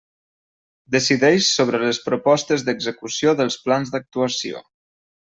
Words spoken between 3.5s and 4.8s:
plans d'actuació.